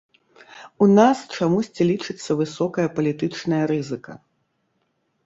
У 0.85 0.85
нас, 0.99 1.17
чамусьці, 1.35 1.87
лічыцца, 1.91 2.37
высокая 2.39 2.87
палітычная 2.97 3.61
рызыка. 3.73 4.17